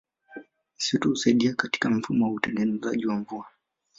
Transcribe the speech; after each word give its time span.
Misitu 0.77 1.09
Husaidia 1.09 1.53
katika 1.53 1.89
mfumo 1.89 2.25
wa 2.25 2.31
utengenezaji 2.33 3.05
wa 3.07 3.15
mvua 3.15 3.45